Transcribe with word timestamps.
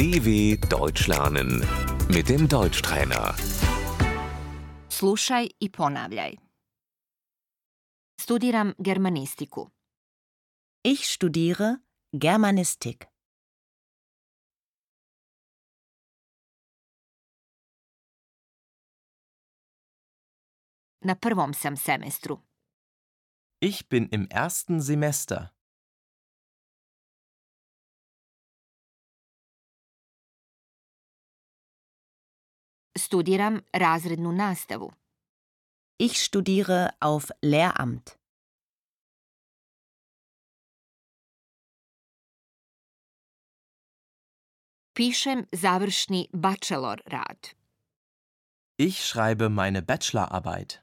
DW 0.00 0.56
Deutsch 0.68 1.08
lernen 1.08 1.60
mit 2.08 2.28
dem 2.28 2.48
Deutschtrainer. 2.48 3.34
Slušaj 4.88 5.48
i 5.60 5.68
ponavljaj. 5.70 6.36
Studiram 8.20 8.74
germanistiku. 8.78 9.68
Ich 10.84 11.04
studiere 11.04 11.76
Germanistik. 12.12 13.06
Na 21.04 21.14
prvom 21.14 21.54
sam 21.54 21.76
semestru. 21.76 22.38
Ich 23.62 23.88
bin 23.88 24.08
im 24.08 24.26
ersten 24.30 24.80
Semester. 24.80 25.59
Studiram 33.10 33.60
razrednu 33.72 34.32
nastavu. 34.32 34.92
Ich 35.98 36.14
studiere 36.22 36.90
auf 37.00 37.30
Lehramt. 37.42 38.18
Pišem 44.94 45.46
završni 45.52 46.28
bachelor 46.32 46.98
rad. 47.06 47.56
Ich 48.76 49.04
schreibe 49.04 49.48
meine 49.48 49.82
Bachelorarbeit. 49.82 50.82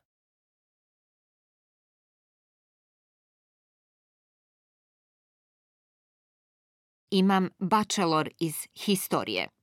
Imam 7.09 7.49
bachelor 7.59 8.27
iz 8.39 8.67
historije. 8.73 9.56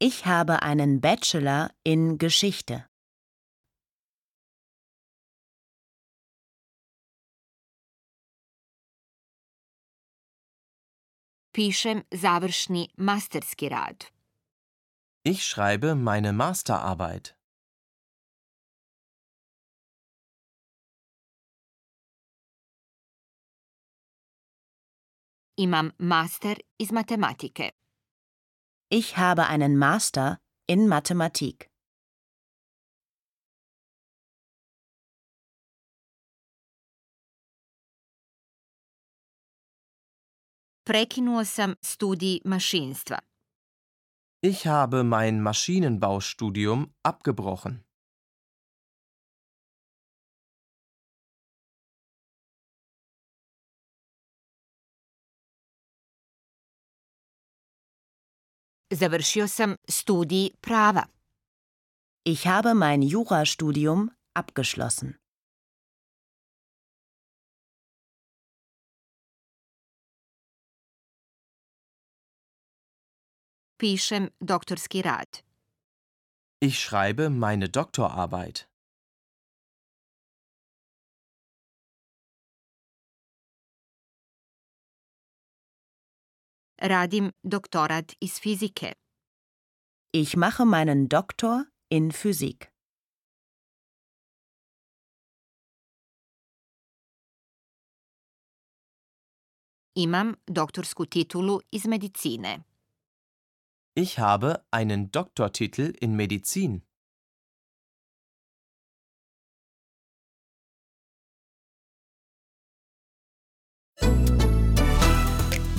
Ich 0.00 0.26
habe 0.26 0.62
einen 0.62 1.00
Bachelor 1.00 1.70
in 1.82 2.18
Geschichte. 2.18 2.86
Pišem 11.52 12.04
završni 12.14 12.88
masterski 12.96 13.68
rad. 13.68 14.12
Ich 15.24 15.44
schreibe 15.44 15.96
meine 15.96 16.32
Masterarbeit. 16.32 17.34
Imam 25.56 25.92
master 25.98 26.56
iz 26.78 26.92
matematike. 26.92 27.72
Ich 28.90 29.18
habe 29.18 29.46
einen 29.48 29.76
Master 29.76 30.38
in 30.66 30.88
Mathematik. 30.88 31.68
Prekinuo 40.84 41.44
sam 41.44 41.74
studij 41.82 42.40
mašinstva. 42.44 43.18
Ich 44.40 44.66
habe 44.66 45.04
mein 45.04 45.42
Maschinenbaustudium 45.42 46.94
abgebrochen. 47.02 47.87
Završio 58.90 59.48
sam 59.48 59.76
studij 59.88 60.50
prava. 60.60 61.06
Ich 62.24 62.46
habe 62.46 62.74
mein 62.74 63.02
Jurastudium 63.02 64.10
abgeschlossen. 64.32 65.14
Pišem 73.76 74.28
doktorski 74.40 75.02
rad. 75.02 75.42
Ich 76.60 76.78
schreibe 76.78 77.28
meine 77.30 77.68
Doktorarbeit. 77.68 78.67
Radim 86.82 87.32
doktorat 87.44 88.14
iz 88.20 88.40
fizike. 88.40 88.94
Ich 90.12 90.36
mache 90.36 90.64
meinen 90.64 91.08
Doktor 91.08 91.64
in 91.90 92.12
Physik. 92.12 92.70
Imam 99.94 100.36
doktorsku 100.46 101.06
titulu 101.06 101.60
iz 101.72 101.84
medicine. 101.84 102.64
Ich 103.94 104.18
habe 104.18 104.64
einen 104.70 105.10
Doktortitel 105.10 105.92
in 106.00 106.16
Medizin. 106.16 106.87